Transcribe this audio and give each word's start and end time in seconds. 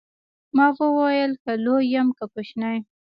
ما 0.55 0.67
وويل 0.79 1.31
که 1.43 1.51
لوى 1.65 1.83
يم 1.93 2.07
که 2.17 2.25
کوچنى. 2.33 2.75